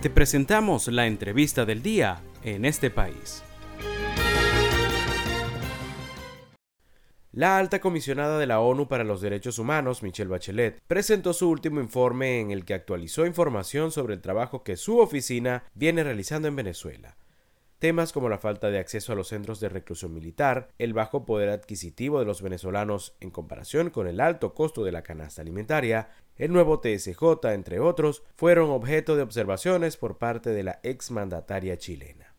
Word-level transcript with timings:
Te 0.00 0.10
presentamos 0.10 0.86
la 0.86 1.08
entrevista 1.08 1.64
del 1.64 1.82
día 1.82 2.22
en 2.44 2.64
este 2.64 2.88
país. 2.88 3.42
La 7.32 7.58
alta 7.58 7.80
comisionada 7.80 8.38
de 8.38 8.46
la 8.46 8.60
ONU 8.60 8.86
para 8.86 9.02
los 9.02 9.20
Derechos 9.20 9.58
Humanos, 9.58 10.04
Michelle 10.04 10.30
Bachelet, 10.30 10.80
presentó 10.86 11.32
su 11.32 11.50
último 11.50 11.80
informe 11.80 12.38
en 12.38 12.52
el 12.52 12.64
que 12.64 12.74
actualizó 12.74 13.26
información 13.26 13.90
sobre 13.90 14.14
el 14.14 14.20
trabajo 14.20 14.62
que 14.62 14.76
su 14.76 15.00
oficina 15.00 15.64
viene 15.74 16.04
realizando 16.04 16.46
en 16.46 16.54
Venezuela. 16.54 17.16
Temas 17.78 18.12
como 18.12 18.28
la 18.28 18.38
falta 18.38 18.70
de 18.70 18.78
acceso 18.80 19.12
a 19.12 19.14
los 19.14 19.28
centros 19.28 19.60
de 19.60 19.68
reclusión 19.68 20.12
militar, 20.12 20.68
el 20.78 20.94
bajo 20.94 21.24
poder 21.24 21.48
adquisitivo 21.50 22.18
de 22.18 22.24
los 22.24 22.42
venezolanos 22.42 23.16
en 23.20 23.30
comparación 23.30 23.90
con 23.90 24.08
el 24.08 24.20
alto 24.20 24.52
costo 24.52 24.82
de 24.82 24.90
la 24.90 25.02
canasta 25.02 25.42
alimentaria, 25.42 26.10
el 26.34 26.52
nuevo 26.52 26.80
TSJ, 26.80 27.22
entre 27.52 27.78
otros, 27.78 28.24
fueron 28.34 28.70
objeto 28.70 29.14
de 29.14 29.22
observaciones 29.22 29.96
por 29.96 30.18
parte 30.18 30.50
de 30.50 30.64
la 30.64 30.80
exmandataria 30.82 31.76
chilena. 31.78 32.34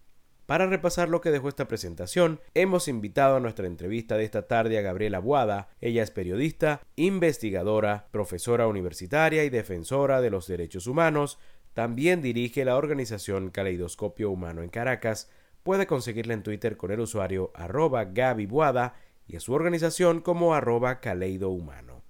Para 0.46 0.66
repasar 0.66 1.10
lo 1.10 1.22
que 1.22 1.30
dejó 1.30 1.48
esta 1.48 1.68
presentación, 1.68 2.42
hemos 2.56 2.88
invitado 2.88 3.36
a 3.36 3.40
nuestra 3.40 3.68
entrevista 3.68 4.18
de 4.18 4.24
esta 4.24 4.48
tarde 4.48 4.80
a 4.80 4.82
Gabriela 4.82 5.20
Buada. 5.20 5.70
Ella 5.80 6.02
es 6.02 6.10
periodista, 6.10 6.82
investigadora, 6.96 8.08
profesora 8.12 8.66
universitaria 8.66 9.44
y 9.44 9.52
defensora 9.52 10.22
de 10.22 10.32
los 10.32 10.48
derechos 10.48 10.88
humanos, 10.88 11.38
también 11.80 12.22
dirige 12.22 12.66
la 12.66 12.76
organización 12.76 13.52
Caleidoscopio 13.52 14.30
Humano 14.30 14.64
en 14.64 14.70
Caracas. 14.70 15.32
Puede 15.64 15.88
conseguirla 15.88 16.34
en 16.34 16.44
Twitter 16.44 16.76
con 16.76 16.92
el 16.92 17.00
usuario 17.00 17.54
arroba 17.56 18.04
gabibuada 18.04 18.96
y 19.26 19.38
a 19.38 19.40
su 19.40 19.54
organización 19.54 20.20
como 20.20 20.54
arroba 20.54 21.00
Caleido 21.00 21.52
Humano. 21.52 22.04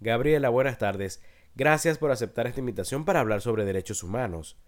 Gabriela, 0.00 0.48
buenas 0.48 0.78
tardes. 0.78 1.20
Gracias 1.54 1.98
por 1.98 2.12
aceptar 2.12 2.46
esta 2.46 2.60
invitación 2.60 3.04
para 3.04 3.20
hablar 3.20 3.42
sobre 3.42 3.66
derechos 3.66 4.02
humanos. 4.02 4.58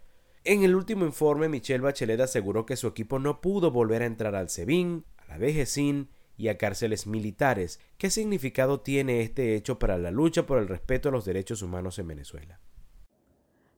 En 0.43 0.61
el 0.61 0.75
último 0.75 1.03
informe, 1.03 1.49
Michelle 1.49 1.81
Bachelet 1.81 2.21
aseguró 2.21 2.67
que 2.67 2.75
su 2.75 2.85
equipo 2.85 3.17
no 3.17 3.41
pudo 3.41 3.71
volver 3.71 4.03
a 4.03 4.05
entrar 4.05 4.35
al 4.35 4.51
SEBIN, 4.51 5.03
a 5.17 5.29
la 5.29 5.39
DGCIN 5.39 6.09
y 6.37 6.49
a 6.49 6.59
cárceles 6.59 7.07
militares. 7.07 7.79
¿Qué 7.97 8.11
significado 8.11 8.81
tiene 8.81 9.21
este 9.21 9.55
hecho 9.55 9.79
para 9.79 9.97
la 9.97 10.11
lucha 10.11 10.45
por 10.45 10.59
el 10.59 10.67
respeto 10.67 11.09
a 11.09 11.11
los 11.11 11.25
derechos 11.25 11.63
humanos 11.63 11.97
en 11.97 12.07
Venezuela? 12.07 12.59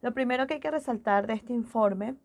Lo 0.02 0.14
primero 0.14 0.48
que 0.48 0.56
hay 0.56 0.60
que 0.62 0.72
resaltar 0.72 1.28
de 1.28 1.34
este 1.34 1.52
informe 1.52 2.16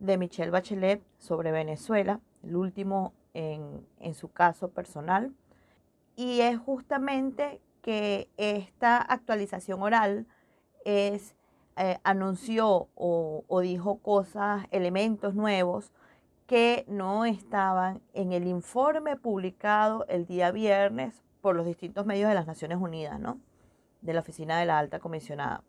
de 0.00 0.18
Michelle 0.18 0.50
Bachelet 0.50 1.00
sobre 1.18 1.52
Venezuela, 1.52 2.20
el 2.42 2.56
último 2.56 3.12
en, 3.34 4.14
su 4.14 4.32
caso 4.32 4.70
personal, 4.70 5.32
y 6.16 6.40
es 6.40 6.58
justamente 6.58 7.60
que 7.82 8.28
esta 8.36 8.96
actualización 8.96 9.80
oral 9.80 10.26
es, 10.84 11.36
eh, 11.76 11.98
anunció 12.02 12.88
o, 12.96 13.44
o 13.46 13.60
dijo 13.60 13.98
cosas, 13.98 14.66
elementos 14.72 15.36
nuevos 15.36 15.92
que 16.48 16.84
no 16.88 17.24
estaban 17.24 18.00
en 18.12 18.32
el 18.32 18.48
informe 18.48 19.14
publicado 19.14 20.04
el 20.08 20.26
día 20.26 20.50
viernes 20.50 21.22
por 21.42 21.54
los 21.54 21.64
distintos 21.64 22.06
medios 22.06 22.28
de 22.28 22.34
las 22.34 22.48
Naciones 22.48 22.78
Unidas, 22.78 23.20
¿no? 23.20 23.38
De 24.00 24.14
la 24.14 24.20
Oficina 24.20 24.58
de 24.58 24.66
la 24.66 24.80
Alta 24.80 24.98
Comisionada. 24.98 25.62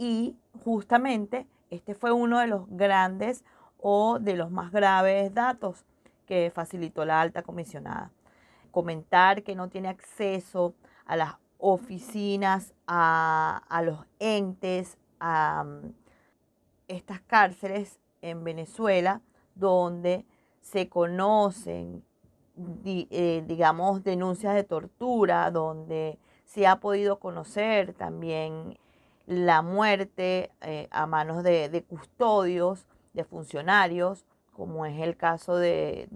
Y 0.00 0.34
justamente 0.64 1.46
este 1.68 1.94
fue 1.94 2.10
uno 2.10 2.38
de 2.38 2.46
los 2.46 2.62
grandes 2.70 3.44
o 3.76 4.18
de 4.18 4.34
los 4.34 4.50
más 4.50 4.72
graves 4.72 5.34
datos 5.34 5.84
que 6.24 6.50
facilitó 6.54 7.04
la 7.04 7.20
alta 7.20 7.42
comisionada. 7.42 8.10
Comentar 8.70 9.42
que 9.42 9.54
no 9.54 9.68
tiene 9.68 9.88
acceso 9.88 10.74
a 11.04 11.16
las 11.16 11.34
oficinas, 11.58 12.72
a, 12.86 13.82
los 13.84 14.06
entes, 14.20 14.96
a 15.18 15.64
mm, 15.64 15.92
estas 16.88 17.20
cárceles 17.20 18.00
en 18.22 18.42
Venezuela 18.42 19.20
donde 19.54 20.24
se 20.62 20.88
conocen, 20.88 22.02
eh, 22.86 23.44
digamos, 23.46 24.02
denuncias 24.02 24.54
de 24.54 24.64
tortura, 24.64 25.50
donde 25.50 26.18
se 26.46 26.66
ha 26.66 26.80
podido 26.80 27.18
conocer 27.18 27.92
también 27.92 28.78
la 29.26 29.62
muerte 29.62 30.50
eh, 30.60 30.88
a 30.90 31.06
manos 31.06 31.42
de, 31.42 31.84
custodios, 31.88 32.86
de 33.12 33.24
funcionarios, 33.24 34.26
como 34.52 34.84
es 34.86 35.00
el 35.00 35.16
caso 35.16 35.56
del, 35.56 36.08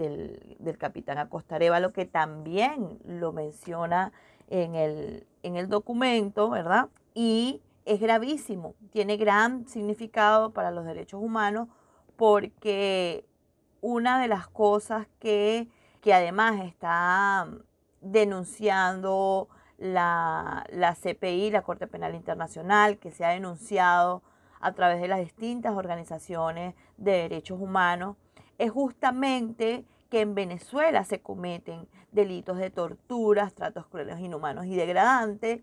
capitán 0.78 1.18
Acosta 1.18 1.58
lo 1.58 1.92
que 1.92 2.04
también 2.04 2.98
lo 3.04 3.32
menciona 3.32 4.12
en 4.48 4.74
el, 4.74 5.26
en 5.42 5.56
el 5.56 5.68
documento, 5.68 6.50
¿verdad? 6.50 6.88
Y 7.14 7.62
es 7.84 8.00
gravísimo, 8.00 8.74
tiene 8.90 9.16
gran 9.16 9.66
significado 9.68 10.50
para 10.50 10.70
los 10.70 10.84
derechos 10.84 11.20
humanos 11.22 11.68
porque 12.16 13.26
una 13.80 14.20
de 14.20 14.28
las 14.28 14.48
cosas 14.48 15.06
que, 15.18 15.68
que 16.00 16.14
además 16.14 16.60
está 16.64 17.48
denunciando 18.00 19.48
la, 19.78 20.64
CPI, 21.00 21.50
la 21.50 21.62
Corte 21.62 21.86
Penal 21.86 22.14
Internacional, 22.14 22.98
que 22.98 23.10
se 23.10 23.24
ha 23.24 23.30
denunciado 23.30 24.22
a 24.60 24.72
través 24.72 25.00
de 25.00 25.08
las 25.08 25.20
distintas 25.20 25.74
organizaciones 25.74 26.74
de 26.96 27.12
derechos 27.12 27.60
humanos, 27.60 28.16
es 28.58 28.70
justamente 28.70 29.84
que 30.10 30.20
en 30.20 30.34
Venezuela 30.34 31.04
se 31.04 31.20
cometen 31.20 31.88
delitos 32.12 32.58
de 32.58 32.70
torturas, 32.70 33.54
tratos 33.54 33.86
crueles, 33.86 34.20
inhumanos 34.20 34.66
y 34.66 34.76
degradantes, 34.76 35.60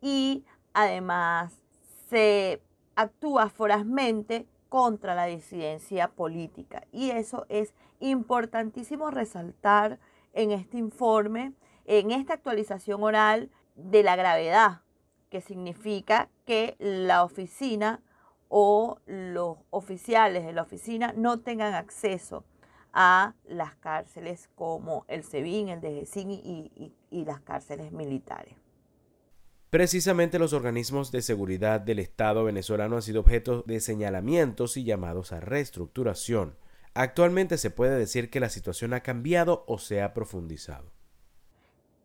y 0.00 0.44
además 0.74 1.60
se 2.10 2.62
actúa 2.96 3.48
forazmente 3.48 4.46
contra 4.68 5.14
la 5.14 5.24
disidencia 5.24 6.08
política. 6.08 6.84
Y 6.92 7.10
eso 7.10 7.46
es 7.48 7.74
importantísimo 8.00 9.10
resaltar 9.10 9.98
en 10.34 10.50
este 10.50 10.76
informe 10.76 11.54
en 11.84 12.10
esta 12.10 12.34
actualización 12.34 13.02
oral 13.02 13.50
de 13.74 14.02
la 14.02 14.16
gravedad, 14.16 14.82
que 15.30 15.40
significa 15.40 16.28
que 16.46 16.76
la 16.78 17.24
oficina 17.24 18.02
o 18.48 18.98
los 19.06 19.58
oficiales 19.70 20.44
de 20.44 20.52
la 20.52 20.62
oficina 20.62 21.12
no 21.16 21.40
tengan 21.40 21.74
acceso 21.74 22.44
a 22.92 23.34
las 23.44 23.74
cárceles 23.74 24.48
como 24.54 25.04
el 25.08 25.24
SEBIN, 25.24 25.68
el 25.68 25.80
DGCIN 25.80 26.30
y, 26.30 26.92
y 27.10 27.24
las 27.24 27.40
cárceles 27.40 27.90
militares. 27.90 28.54
Precisamente 29.70 30.38
los 30.38 30.52
organismos 30.52 31.10
de 31.10 31.20
seguridad 31.20 31.80
del 31.80 31.98
Estado 31.98 32.44
venezolano 32.44 32.94
han 32.94 33.02
sido 33.02 33.22
objeto 33.22 33.64
de 33.66 33.80
señalamientos 33.80 34.76
y 34.76 34.84
llamados 34.84 35.32
a 35.32 35.40
reestructuración. 35.40 36.56
Actualmente 36.94 37.58
se 37.58 37.70
puede 37.70 37.98
decir 37.98 38.30
que 38.30 38.38
la 38.38 38.50
situación 38.50 38.94
ha 38.94 39.00
cambiado 39.00 39.64
o 39.66 39.78
se 39.78 40.00
ha 40.00 40.14
profundizado. 40.14 40.92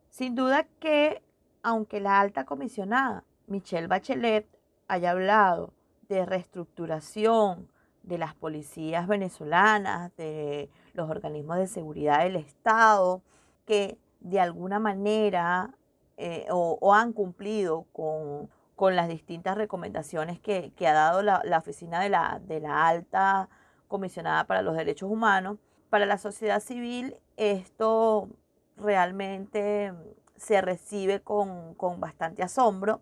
Sin 0.10 0.34
duda 0.34 0.68
que, 0.80 1.22
aunque 1.64 2.00
la 2.00 2.20
alta 2.20 2.46
comisionada 2.46 3.24
Michelle 3.48 3.88
Bachelet 3.88 4.48
haya 4.88 5.12
hablado 5.12 5.74
de 6.08 6.26
reestructuración 6.26 7.70
de 8.04 8.18
las 8.18 8.34
policías 8.34 9.08
venezolanas, 9.08 10.16
de 10.16 10.70
los 10.94 11.10
organismos 11.10 11.58
de 11.58 11.68
seguridad 11.68 12.24
del 12.24 12.36
Estado, 12.36 13.22
que 13.66 13.98
de 14.20 14.40
alguna 14.40 14.80
manera 14.80 15.76
eh, 16.18 16.48
o, 16.50 16.94
han 16.94 17.14
cumplido 17.14 17.86
con, 17.94 18.50
las 18.96 19.10
distintas 19.10 19.58
recomendaciones 19.58 20.40
que, 20.40 20.74
ha 20.88 20.94
dado 20.94 21.22
la, 21.22 21.58
oficina 21.58 22.00
de 22.02 22.10
la, 22.10 22.42
de 22.46 22.60
la 22.60 22.88
alta 22.88 23.50
comisionada 23.88 24.46
para 24.46 24.62
los 24.62 24.76
derechos 24.76 25.10
humanos, 25.12 25.58
para 25.90 26.06
la 26.06 26.18
sociedad 26.18 26.60
civil 26.62 27.16
esto 27.38 28.30
realmente 28.78 29.94
se 30.40 30.62
recibe 30.62 31.22
con, 31.22 31.76
bastante 32.00 32.44
asombro 32.44 33.02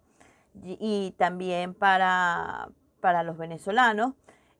y, 0.64 1.14
también 1.18 1.74
para, 1.74 2.70
los 3.24 3.38
venezolanos 3.38 4.14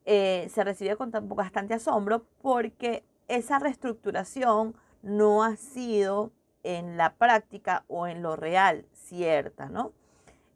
eh, 0.04 0.48
se 0.52 0.64
recibe 0.64 0.96
con 0.96 1.10
bastante 1.28 1.74
asombro 1.74 2.24
porque 2.40 3.04
esa 3.26 3.58
reestructuración 3.58 4.74
no 5.02 5.44
ha 5.44 5.56
sido 5.56 6.32
en 6.62 6.96
la 6.96 7.14
práctica 7.14 7.84
o 7.88 8.06
en 8.06 8.22
lo 8.22 8.36
real 8.36 8.86
cierta, 8.92 9.66
¿no? 9.66 9.92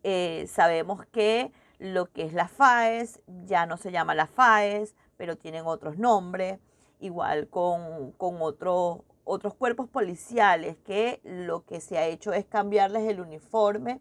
Eh, 0.02 0.46
sabemos 0.48 1.04
que 1.06 1.52
lo 1.78 2.10
que 2.10 2.24
es 2.24 2.32
la 2.32 2.48
FAES 2.48 3.20
ya 3.44 3.66
no 3.66 3.76
se 3.76 3.92
llama 3.92 4.14
la 4.14 4.26
FAES, 4.26 4.94
pero 5.16 5.36
tienen 5.36 5.66
otros 5.66 5.98
nombres, 5.98 6.58
igual 7.00 7.48
con, 7.48 8.12
con 8.12 8.36
otro, 8.40 9.04
otros 9.24 9.54
cuerpos 9.54 9.88
policiales 9.88 10.76
que 10.84 11.20
lo 11.24 11.64
que 11.64 11.80
se 11.80 11.98
ha 11.98 12.06
hecho 12.06 12.32
es 12.32 12.44
cambiarles 12.44 13.04
el 13.04 13.20
uniforme, 13.20 14.00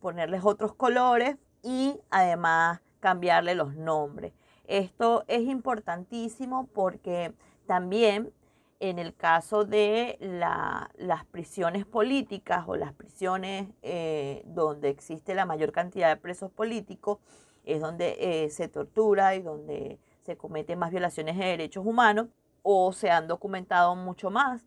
ponerles 0.00 0.44
otros 0.44 0.74
colores 0.74 1.36
y 1.62 1.98
además 2.10 2.80
cambiarle 3.00 3.54
los 3.54 3.74
nombres. 3.74 4.32
Esto 4.66 5.24
es 5.28 5.42
importantísimo 5.42 6.66
porque 6.72 7.32
también 7.66 8.32
en 8.80 8.98
el 8.98 9.14
caso 9.14 9.64
de 9.64 10.18
las 10.20 11.24
prisiones 11.26 11.86
políticas 11.86 12.64
o 12.66 12.76
las 12.76 12.92
prisiones 12.92 13.68
eh, 13.82 14.42
donde 14.46 14.90
existe 14.90 15.34
la 15.34 15.46
mayor 15.46 15.72
cantidad 15.72 16.08
de 16.08 16.20
presos 16.20 16.50
políticos, 16.50 17.18
es 17.64 17.80
donde 17.80 18.16
eh, 18.20 18.50
se 18.50 18.68
tortura 18.68 19.34
y 19.34 19.42
donde 19.42 19.98
se 20.24 20.36
cometen 20.36 20.78
más 20.78 20.90
violaciones 20.90 21.38
de 21.38 21.44
derechos 21.46 21.86
humanos 21.86 22.28
o 22.68 22.92
se 22.92 23.10
han 23.10 23.28
documentado 23.28 23.94
mucho 23.94 24.28
más. 24.28 24.66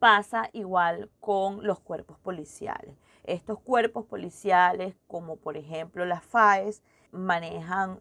Pasa 0.00 0.50
igual 0.52 1.08
con 1.20 1.64
los 1.64 1.78
cuerpos 1.78 2.18
policiales. 2.18 2.96
Estos 3.22 3.60
cuerpos 3.60 4.06
policiales, 4.06 4.96
como 5.06 5.36
por 5.36 5.56
ejemplo 5.56 6.04
las 6.04 6.24
FAES, 6.24 6.82
manejan 7.12 8.00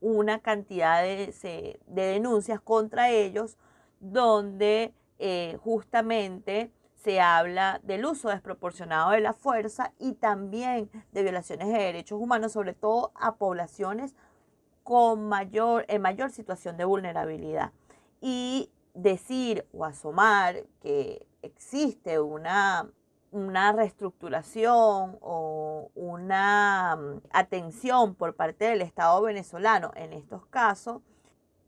una 0.00 0.38
cantidad 0.38 1.02
de, 1.02 1.80
denuncias 1.88 2.60
contra 2.60 3.10
ellos 3.10 3.58
donde 3.98 4.94
eh, 5.18 5.58
justamente 5.64 6.70
se 6.94 7.20
habla 7.20 7.80
del 7.82 8.04
uso 8.04 8.28
desproporcionado 8.28 9.10
de 9.10 9.20
la 9.20 9.32
fuerza 9.32 9.92
y 9.98 10.12
también 10.12 10.88
de 11.10 11.22
violaciones 11.24 11.66
de 11.66 11.78
derechos 11.78 12.20
humanos, 12.20 12.52
sobre 12.52 12.72
todo 12.72 13.10
a 13.16 13.34
poblaciones 13.34 14.14
con 14.84 15.28
mayor, 15.28 15.86
en 15.88 16.02
mayor 16.02 16.30
situación 16.30 16.76
de 16.76 16.84
vulnerabilidad. 16.84 17.72
Y 18.20 18.70
decir 18.96 19.66
o 19.72 19.84
asomar 19.84 20.64
que 20.80 21.26
existe 21.42 22.18
una, 22.18 22.90
una 23.30 23.72
reestructuración 23.72 25.18
o 25.20 25.90
una 25.94 26.96
mm, 26.96 27.20
atención 27.30 28.14
por 28.14 28.34
parte 28.34 28.64
del 28.64 28.82
Estado 28.82 29.20
venezolano 29.22 29.92
en 29.94 30.14
estos 30.14 30.46
casos 30.46 31.02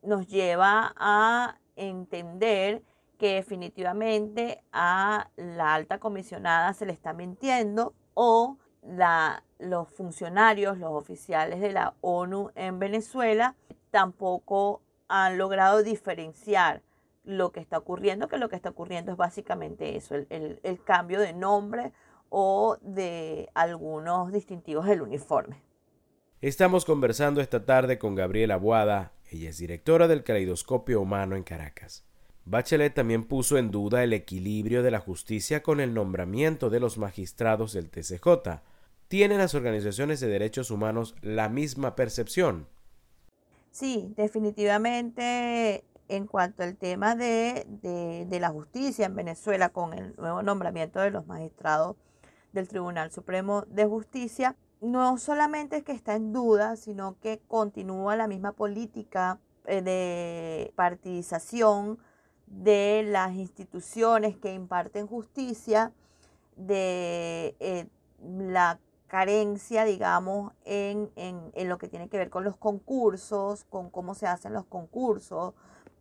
nos 0.03 0.27
lleva 0.27 0.95
a 0.97 1.59
entender 1.77 2.83
que 3.19 3.35
definitivamente 3.35 4.63
a 4.73 5.29
la 5.37 5.75
alta 5.75 5.99
comisionada 5.99 6.73
se 6.73 6.87
le 6.87 6.93
está 6.93 7.13
mintiendo 7.13 7.95
o 8.15 8.57
la, 8.83 9.43
los 9.59 9.89
funcionarios, 9.91 10.79
los 10.79 10.93
oficiales 10.93 11.61
de 11.61 11.73
la 11.73 11.95
ONU 12.01 12.53
en 12.55 12.79
Venezuela 12.79 13.55
tampoco 13.91 14.81
han 15.09 15.37
logrado 15.37 15.83
diferenciar 15.83 16.83
lo 17.29 17.53
que 17.53 17.61
está 17.61 17.77
ocurriendo, 17.77 18.27
que 18.27 18.39
lo 18.39 18.49
que 18.49 18.57
está 18.57 18.71
ocurriendo 18.71 19.13
es 19.13 19.19
básicamente 19.19 19.97
eso, 19.97 20.15
el, 20.15 20.61
el 20.63 20.83
cambio 20.83 21.21
de 21.21 21.35
nombre 21.35 21.93
o 22.31 22.79
de 22.81 23.51
algunos 23.55 24.33
distintivos 24.33 24.87
del 24.87 25.03
uniforme. 25.03 25.61
Estamos 26.41 26.87
conversando 26.87 27.43
esta 27.43 27.67
tarde 27.67 27.99
con 27.99 28.15
Gabriela 28.15 28.57
Boada, 28.57 29.13
ella 29.31 29.51
es 29.51 29.59
directora 29.59 30.09
del 30.09 30.25
Caleidoscopio 30.25 31.03
Humano 31.03 31.37
en 31.37 31.43
Caracas. 31.43 32.03
Bachelet 32.47 32.95
también 32.95 33.25
puso 33.25 33.59
en 33.59 33.71
duda 33.71 34.03
el 34.03 34.15
equilibrio 34.15 34.83
de 34.83 34.91
la 34.91 35.01
justicia 35.01 35.63
con 35.63 35.81
el 35.81 35.93
nombramiento 35.93 36.71
de 36.71 36.81
los 36.81 36.97
magistrados 36.97 37.75
del 37.75 37.91
TCJ. 37.91 38.63
¿Tienen 39.09 39.37
las 39.37 39.55
organizaciones 39.55 40.21
de 40.21 40.29
derechos 40.29 40.71
humanos 40.71 41.15
la 41.21 41.51
misma 41.51 41.95
percepción? 41.95 42.67
Sí, 43.71 44.15
definitivamente 44.17 45.85
en 46.09 46.27
cuanto 46.27 46.63
al 46.63 46.77
tema 46.77 47.15
de, 47.15 47.67
de, 47.83 48.41
la 48.41 48.51
justicia 48.51 49.07
en 49.07 49.15
Venezuela 49.15 49.69
con 49.69 49.93
el 49.93 50.15
nuevo 50.17 50.43
nombramiento 50.43 51.01
de 51.01 51.11
los 51.11 51.27
magistrados 51.27 51.97
del 52.53 52.69
Tribunal 52.69 53.13
Supremo 53.13 53.63
de 53.69 53.85
Justicia, 53.85 54.57
no 54.81 55.19
solamente 55.19 55.77
es 55.77 55.85
que 55.85 55.93
está 55.93 56.15
en 56.15 56.33
duda, 56.33 56.77
sino 56.77 57.19
que 57.21 57.41
continúa 57.49 58.17
la 58.17 58.29
misma 58.29 58.53
política 58.53 59.39
eh, 59.67 59.83
de 59.83 60.73
partidización 60.77 61.99
de 62.47 63.05
las 63.07 63.35
instituciones 63.35 64.37
que 64.37 64.55
imparten 64.55 65.07
justicia, 65.07 65.93
de 66.57 67.55
eh, 67.61 67.87
la 68.21 68.81
carencia, 69.09 69.85
digamos, 69.85 70.53
en, 70.65 71.11
en, 71.17 71.69
lo 71.69 71.79
que 71.79 71.89
tiene 71.89 72.09
que 72.09 72.19
ver 72.19 72.31
con 72.31 72.45
los 72.45 72.57
concursos, 72.57 73.65
con 73.65 73.91
cómo 73.91 74.15
se 74.15 74.27
hacen 74.27 74.53
los 74.53 74.67
concursos 74.67 75.55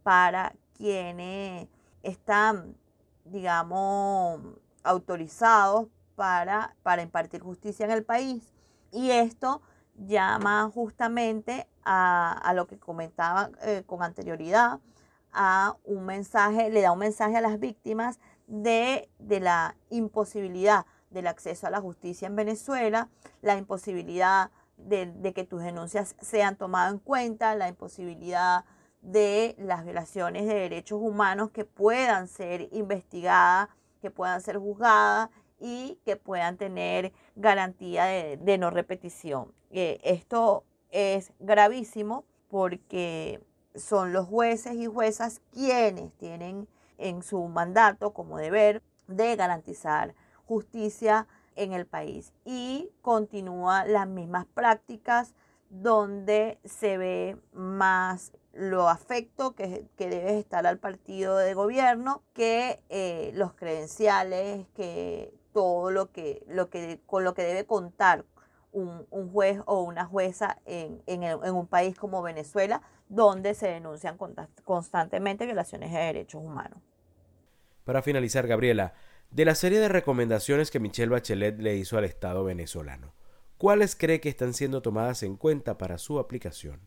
para 0.07 0.55
quienes 0.77 1.67
están, 2.01 2.77
digamos, 3.25 4.39
autorizados 4.81 5.89
para, 6.15 6.77
para 6.81 7.01
impartir 7.01 7.41
justicia 7.41 7.83
en 7.83 7.91
el 7.91 8.05
país. 8.05 8.53
Y 8.93 9.11
esto 9.11 9.61
llama 9.97 10.71
justamente 10.73 11.67
a, 11.83 12.31
a 12.31 12.53
lo 12.53 12.67
que 12.67 12.79
comentaba 12.79 13.49
eh, 13.63 13.83
con 13.85 14.01
anterioridad, 14.01 14.79
a 15.33 15.75
un 15.83 16.05
mensaje, 16.05 16.69
le 16.69 16.83
da 16.83 16.93
un 16.93 16.99
mensaje 16.99 17.35
a 17.35 17.41
las 17.41 17.59
víctimas 17.59 18.17
de, 18.47 19.09
de 19.19 19.41
la 19.41 19.75
imposibilidad 19.89 20.85
del 21.09 21.27
acceso 21.27 21.67
a 21.67 21.69
la 21.69 21.81
justicia 21.81 22.27
en 22.27 22.37
Venezuela, 22.37 23.09
la 23.41 23.57
imposibilidad 23.57 24.51
de, 24.77 25.07
de, 25.07 25.33
que 25.33 25.43
tus 25.43 25.61
denuncias 25.63 26.15
sean 26.21 26.55
tomadas 26.55 26.93
en 26.93 26.99
cuenta, 26.99 27.55
la 27.55 27.67
imposibilidad 27.67 28.63
de 29.01 29.55
las 29.57 29.83
violaciones 29.83 30.47
de 30.47 30.53
derechos 30.53 30.99
humanos 31.01 31.51
que 31.51 31.65
puedan 31.65 32.27
ser 32.27 32.69
investigadas, 32.71 33.69
que 34.01 34.11
puedan 34.11 34.41
ser 34.41 34.57
juzgadas 34.57 35.29
y 35.59 35.99
que 36.05 36.15
puedan 36.15 36.57
tener 36.57 37.13
garantía 37.35 38.05
de, 38.05 38.57
no 38.57 38.69
repetición. 38.69 39.53
Eh, 39.71 39.99
esto 40.03 40.63
es 40.91 41.33
gravísimo 41.39 42.25
porque 42.49 43.43
son 43.75 44.13
los 44.13 44.27
jueces 44.27 44.73
y 44.73 44.87
juezas 44.87 45.41
quienes 45.51 46.11
tienen 46.13 46.67
en 46.97 47.21
su 47.21 47.47
mandato 47.47 48.13
como 48.13 48.37
deber 48.37 48.81
de 49.07 49.35
garantizar 49.35 50.15
justicia 50.45 51.27
en 51.55 51.73
el 51.73 51.85
país 51.85 52.33
y 52.45 52.89
continúa 53.01 53.85
las 53.85 54.07
mismas 54.07 54.45
prácticas 54.45 55.33
donde 55.69 56.59
se 56.63 56.97
ve 56.97 57.37
más 57.51 58.31
lo 58.57 58.89
afecto 58.89 59.53
que, 59.53 59.85
debe 59.97 60.39
estar 60.39 60.65
al 60.65 60.79
partido 60.79 61.37
de 61.37 61.53
gobierno 61.53 62.23
que 62.33 62.81
eh, 62.89 63.31
los 63.35 63.53
credenciales, 63.53 64.65
que 64.75 65.31
todo 65.53 65.91
lo 65.91 66.11
que, 66.11 66.43
lo 66.47 66.69
que, 66.69 66.99
con 67.05 67.23
lo 67.23 67.33
que 67.33 67.43
debe 67.43 67.65
contar 67.65 68.25
un, 68.71 69.05
juez 69.31 69.59
o 69.65 69.81
una 69.83 70.05
jueza 70.05 70.57
en, 70.65 71.01
en 71.05 71.53
un 71.53 71.67
país 71.67 71.97
como 71.97 72.21
Venezuela, 72.21 72.81
donde 73.09 73.53
se 73.53 73.67
denuncian 73.67 74.17
constantemente 74.63 75.45
violaciones 75.45 75.91
de 75.91 75.99
derechos 75.99 76.43
humanos. 76.43 76.79
Para 77.83 78.01
finalizar, 78.01 78.47
Gabriela, 78.47 78.93
de 79.31 79.45
la 79.45 79.55
serie 79.55 79.79
de 79.79 79.87
recomendaciones 79.87 80.71
que 80.71 80.79
Michelle 80.79 81.11
Bachelet 81.11 81.59
le 81.59 81.75
hizo 81.75 81.97
al 81.97 82.05
Estado 82.05 82.43
venezolano, 82.43 83.13
¿cuáles 83.57 83.95
cree 83.95 84.19
que 84.19 84.29
están 84.29 84.53
siendo 84.53 84.81
tomadas 84.81 85.23
en 85.23 85.37
cuenta 85.37 85.77
para 85.77 85.97
su 85.97 86.19
aplicación? 86.19 86.81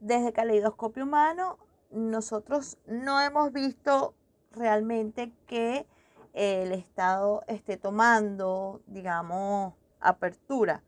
Desde 0.00 0.32
Caleidoscopio 0.32 1.04
Humano, 1.04 1.58
nosotros 1.90 2.78
no 2.86 3.20
hemos 3.20 3.52
visto 3.52 4.14
realmente 4.52 5.32
que 5.46 5.86
el 6.32 6.72
Estado 6.72 7.42
esté 7.46 7.76
tomando, 7.76 8.82
digamos, 8.86 9.74
apertura 10.00 10.82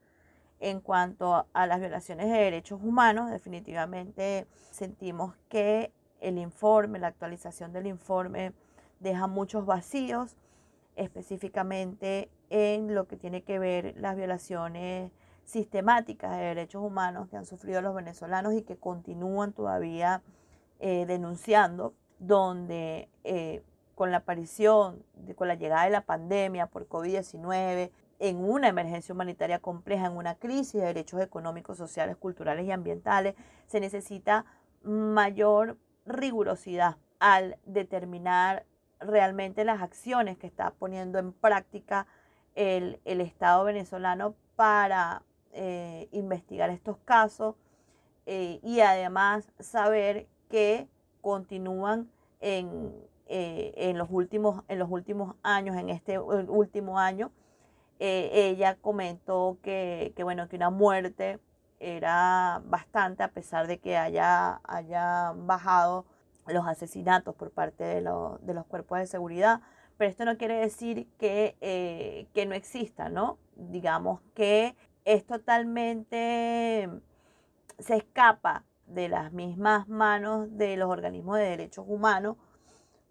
en 0.58 0.80
cuanto 0.80 1.46
a 1.52 1.66
las 1.66 1.80
violaciones 1.80 2.28
de 2.28 2.38
derechos 2.38 2.80
humanos, 2.82 3.30
definitivamente 3.30 4.46
sentimos 4.70 5.34
que 5.48 5.92
el 6.20 6.38
informe, 6.38 6.98
la 6.98 7.08
actualización 7.08 7.72
del 7.72 7.86
informe 7.86 8.52
deja 9.00 9.26
muchos 9.26 9.66
vacíos, 9.66 10.36
específicamente 10.96 12.30
en 12.48 12.94
lo 12.94 13.06
que 13.06 13.16
tiene 13.16 13.42
que 13.42 13.58
ver 13.58 13.94
las 13.98 14.16
violaciones 14.16 15.12
sistemáticas 15.46 16.32
de 16.32 16.44
derechos 16.44 16.82
humanos 16.82 17.28
que 17.28 17.36
han 17.36 17.46
sufrido 17.46 17.80
los 17.80 17.94
venezolanos 17.94 18.52
y 18.52 18.62
que 18.62 18.76
continúan 18.76 19.52
todavía 19.52 20.22
eh, 20.80 21.06
denunciando, 21.06 21.94
donde 22.18 23.08
eh, 23.24 23.62
con 23.94 24.10
la 24.10 24.18
aparición, 24.18 25.02
con 25.36 25.48
la 25.48 25.54
llegada 25.54 25.84
de 25.84 25.90
la 25.90 26.02
pandemia 26.02 26.66
por 26.66 26.86
COVID-19, 26.86 27.90
en 28.18 28.36
una 28.36 28.68
emergencia 28.68 29.14
humanitaria 29.14 29.58
compleja, 29.58 30.06
en 30.06 30.16
una 30.16 30.34
crisis 30.34 30.80
de 30.80 30.86
derechos 30.86 31.20
económicos, 31.20 31.78
sociales, 31.78 32.16
culturales 32.16 32.66
y 32.66 32.72
ambientales, 32.72 33.34
se 33.66 33.80
necesita 33.80 34.44
mayor 34.82 35.78
rigurosidad 36.04 36.96
al 37.18 37.56
determinar 37.64 38.64
realmente 39.00 39.64
las 39.64 39.82
acciones 39.82 40.38
que 40.38 40.46
está 40.46 40.70
poniendo 40.70 41.18
en 41.18 41.32
práctica 41.32 42.06
el, 42.54 43.00
Estado 43.04 43.64
venezolano 43.64 44.34
para 44.56 45.22
eh, 45.58 46.10
investigar 46.12 46.68
estos 46.68 46.98
casos 46.98 47.54
eh, 48.26 48.60
y 48.62 48.80
además 48.80 49.50
saber 49.58 50.26
que 50.50 50.86
continúan 51.22 52.10
en, 52.42 52.92
eh, 53.26 53.72
en, 53.74 53.96
los 53.96 54.08
últimos, 54.10 54.64
en 54.68 54.78
los 54.78 54.90
últimos 54.90 55.34
años, 55.42 55.74
en 55.76 55.88
este 55.88 56.18
último 56.18 56.98
año, 56.98 57.32
ella 57.98 58.76
comentó 58.82 59.56
que, 59.62 60.12
bueno, 60.22 60.46
que 60.50 60.56
una 60.56 60.68
muerte 60.68 61.38
era 61.80 62.60
bastante 62.66 63.22
a 63.22 63.28
pesar 63.28 63.66
de 63.66 63.78
que 63.78 63.96
haya, 63.96 64.60
haya 64.64 65.32
bajado 65.34 66.04
los 66.46 66.66
asesinatos 66.66 67.34
por 67.34 67.50
parte 67.50 67.82
de, 67.82 68.02
de, 68.02 68.54
los 68.54 68.66
cuerpos 68.66 68.98
de 68.98 69.06
seguridad, 69.06 69.62
pero 69.96 70.10
esto 70.10 70.26
no 70.26 70.36
quiere 70.36 70.56
decir 70.56 71.08
que, 71.18 72.28
que 72.34 72.44
no 72.44 72.54
exista, 72.54 73.08
¿no? 73.08 73.38
Digamos 73.56 74.20
que 74.34 74.76
es 75.06 75.24
totalmente 75.24 76.90
se 77.78 77.96
escapa 77.96 78.64
de 78.86 79.08
las 79.08 79.32
mismas 79.32 79.88
manos 79.88 80.48
de 80.58 80.76
los 80.76 80.90
organismos 80.90 81.38
de 81.38 81.44
derechos 81.44 81.84
humanos 81.88 82.36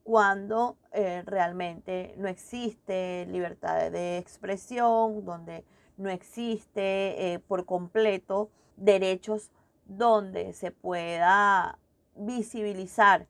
cuando 0.04 0.78
eh, 0.92 1.24
realmente 1.25 2.14
no 2.18 2.28
existe 2.28 3.25
libertad 3.28 3.92
de 3.92 4.18
expresión, 4.18 5.25
donde 5.25 5.64
no 5.98 6.10
existe 6.10 7.34
eh, 7.34 7.40
por 7.40 7.66
completo 7.66 8.52
derechos 8.75 9.50
donde 9.86 10.52
se 10.54 10.72
pueda 10.72 11.80
visibilizar 12.14 13.28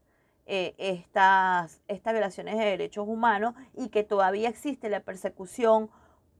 eh, 0.47 0.73
estas, 0.77 1.81
estas 1.87 2.13
violaciones 2.13 2.57
de 2.57 2.65
derechos 2.65 3.07
humanos 3.07 3.53
y 3.75 3.89
que 3.89 4.03
todavía 4.03 4.49
existe 4.49 4.89
la 4.89 5.01
persecución 5.01 5.89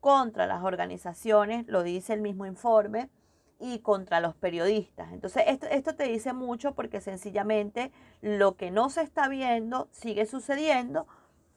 contra 0.05 0.45
las 0.45 0.63
organizaciones, 0.63 1.65
lo 1.65 1.81
dice 1.81 2.13
el 2.13 2.21
mismo 2.21 2.45
informe, 2.45 3.09
y 3.59 3.79
contra 3.79 4.19
los 4.19 4.35
periodistas. 4.35 5.11
Entonces, 5.11 5.45
esto, 5.47 5.65
esto 5.65 5.95
te 5.95 6.03
dice 6.03 6.31
mucho 6.31 6.75
porque 6.75 7.01
sencillamente 7.01 7.91
lo 8.21 8.55
que 8.55 8.69
no 8.69 8.91
se 8.91 9.01
está 9.01 9.27
viendo 9.29 9.87
sigue 9.89 10.27
sucediendo, 10.27 11.07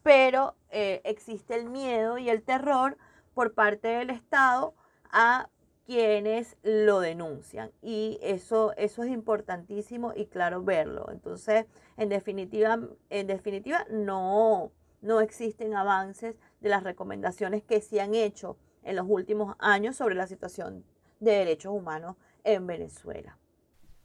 pero 0.03 0.55
eh, 0.71 1.03
existe 1.05 1.57
el 1.57 1.69
miedo 1.69 2.17
y 2.17 2.31
el 2.31 2.43
terror 2.43 2.97
por 3.35 3.53
parte 3.53 3.89
del 3.89 4.09
Estado 4.09 4.73
a 5.11 5.51
quienes 5.85 6.57
lo 6.63 7.01
denuncian. 7.01 7.71
Y 7.83 8.19
eso, 8.23 8.73
eso 8.79 9.03
es 9.03 9.11
importantísimo 9.11 10.15
y 10.17 10.25
claro 10.25 10.63
verlo. 10.63 11.11
Entonces, 11.11 11.67
en 11.99 12.09
definitiva, 12.09 12.79
en 13.11 13.27
definitiva 13.27 13.85
no, 13.91 14.73
no 15.03 15.21
existen 15.21 15.75
avances 15.75 16.37
de 16.61 16.69
las 16.69 16.83
recomendaciones 16.83 17.63
que 17.63 17.81
se 17.81 18.01
han 18.01 18.15
hecho 18.15 18.57
en 18.83 18.97
los 18.97 19.07
últimos 19.09 19.55
años 19.59 19.97
sobre 19.97 20.15
la 20.15 20.27
situación 20.27 20.85
de 21.21 21.33
Derechos 21.33 21.73
Humanos 21.73 22.17
en 22.45 22.67
Venezuela. 22.67 23.39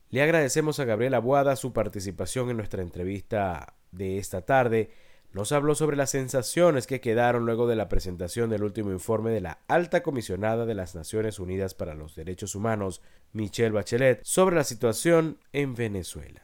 Le 0.09 0.21
agradecemos 0.21 0.79
a 0.79 0.85
Gabriela 0.85 1.19
Boada 1.19 1.55
su 1.55 1.73
participación 1.73 2.49
en 2.49 2.57
nuestra 2.57 2.81
entrevista 2.81 3.75
de 3.91 4.19
esta 4.19 4.41
tarde. 4.41 4.91
Nos 5.31 5.51
habló 5.51 5.73
sobre 5.73 5.97
las 5.97 6.11
sensaciones 6.11 6.85
que 6.85 7.01
quedaron 7.01 7.45
luego 7.47 7.65
de 7.65 7.75
la 7.75 7.89
presentación 7.89 8.51
del 8.51 8.63
último 8.63 8.91
informe 8.91 9.31
de 9.31 9.41
la 9.41 9.63
alta 9.67 10.03
comisionada 10.03 10.67
de 10.67 10.75
las 10.75 10.93
Naciones 10.93 11.39
Unidas 11.39 11.73
para 11.73 11.95
los 11.95 12.15
Derechos 12.15 12.53
Humanos, 12.53 13.01
Michelle 13.31 13.71
Bachelet, 13.71 14.19
sobre 14.23 14.55
la 14.55 14.63
situación 14.63 15.39
en 15.51 15.73
Venezuela. 15.73 16.43